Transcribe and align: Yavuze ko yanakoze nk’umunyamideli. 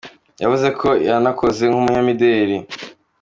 Yavuze 0.41 0.67
ko 0.79 0.89
yanakoze 1.07 1.63
nk’umunyamideli. 1.67 2.57